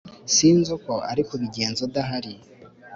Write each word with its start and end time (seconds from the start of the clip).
sinzi 0.35 0.67
uko 0.77 0.93
ari 1.11 1.21
kubigenza 1.29 1.79
udahari 1.87 2.33